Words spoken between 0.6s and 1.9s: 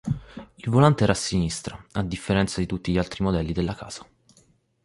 volante era a sinistra,